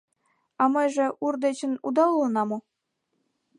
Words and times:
А 0.61 0.63
меже 0.73 1.07
ур 1.25 1.35
дечын 1.43 1.73
уда 1.87 2.05
улына 2.15 2.43
мо? 2.49 2.57